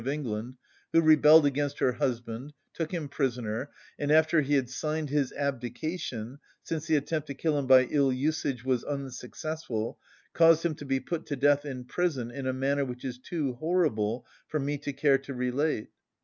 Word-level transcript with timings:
of 0.01 0.07
England, 0.07 0.55
who 0.93 0.99
rebelled 0.99 1.45
against 1.45 1.77
her 1.77 1.91
husband, 1.91 2.51
took 2.73 2.91
him 2.91 3.07
prisoner, 3.07 3.69
and 3.99 4.11
after 4.11 4.41
he 4.41 4.55
had 4.55 4.67
signed 4.67 5.11
his 5.11 5.31
abdication, 5.33 6.39
since 6.63 6.87
the 6.87 6.95
attempt 6.95 7.27
to 7.27 7.35
kill 7.35 7.55
him 7.55 7.67
by 7.67 7.85
ill‐usage 7.85 8.65
was 8.65 8.83
unsuccessful, 8.83 9.99
caused 10.33 10.65
him 10.65 10.73
to 10.73 10.85
be 10.85 10.99
put 10.99 11.27
to 11.27 11.35
death 11.35 11.65
in 11.65 11.85
prison 11.85 12.31
in 12.31 12.47
a 12.47 12.51
manner 12.53 12.83
which 12.83 13.05
is 13.05 13.19
too 13.19 13.53
horrible 13.59 14.25
for 14.47 14.59
me 14.59 14.75
to 14.75 14.91
care 14.91 15.19
to 15.19 15.35
relate. 15.35 15.89